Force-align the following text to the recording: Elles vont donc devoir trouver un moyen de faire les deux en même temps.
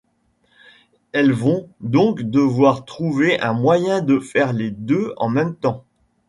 Elles 1.11 1.31
vont 1.31 1.69
donc 1.79 2.23
devoir 2.23 2.85
trouver 2.85 3.39
un 3.39 3.53
moyen 3.53 4.01
de 4.01 4.17
faire 4.17 4.51
les 4.51 4.71
deux 4.71 5.13
en 5.17 5.29
même 5.29 5.55
temps. 5.55 5.85